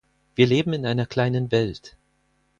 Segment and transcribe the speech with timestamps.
[0.33, 1.95] Wir leben in einer kleinen Welt.